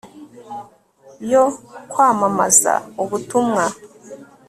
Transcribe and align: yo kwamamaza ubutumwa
yo 1.31 1.43
kwamamaza 1.91 2.73
ubutumwa 3.03 3.63